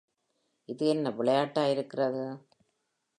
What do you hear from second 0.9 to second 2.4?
என்ன விளையாட்டா இருக்கிறது?